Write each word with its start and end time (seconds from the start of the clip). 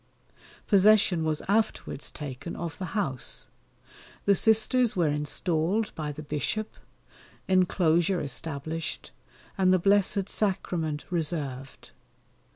Possession 0.65 1.23
was 1.23 1.43
afterwards 1.47 2.09
taken 2.09 2.55
of 2.55 2.75
the 2.79 2.97
house. 2.97 3.49
The 4.25 4.33
Sisters 4.33 4.95
were 4.95 5.07
installed 5.09 5.93
by 5.93 6.11
the 6.11 6.23
Bishop, 6.23 6.73
enclosure 7.47 8.19
established, 8.19 9.11
and 9.59 9.71
the 9.71 9.77
Blessed 9.77 10.27
Sacrament 10.27 11.05
reserved. 11.11 11.91